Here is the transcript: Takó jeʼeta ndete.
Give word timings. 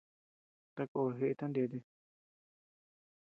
Takó 0.75 1.01
jeʼeta 1.17 1.45
ndete. 1.49 1.79